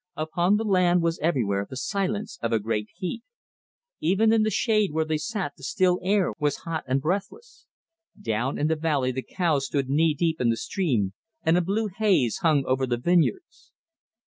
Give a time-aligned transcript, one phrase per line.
[0.15, 3.21] Upon the land was everywhere the silence of a great heat.
[3.99, 7.67] Even in the shade where they sat the still air was hot and breathless.
[8.19, 11.87] Down in the valley the cows stood knee deep in the stream, and a blue
[11.87, 13.73] haze hung over the vineyards.